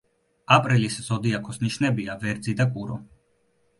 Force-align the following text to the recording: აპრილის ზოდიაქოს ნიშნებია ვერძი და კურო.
აპრილის 0.55 0.95
ზოდიაქოს 1.09 1.61
ნიშნებია 1.67 2.17
ვერძი 2.25 2.57
და 2.63 2.67
კურო. 2.75 2.99